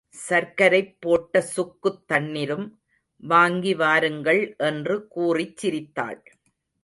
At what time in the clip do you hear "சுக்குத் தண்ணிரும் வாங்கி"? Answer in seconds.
1.55-3.73